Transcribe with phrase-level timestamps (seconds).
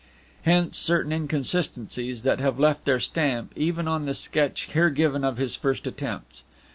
[0.41, 5.37] Hence certain inconsistencies that have left their stamp even on the sketch here given of
[5.37, 6.43] his first attempts.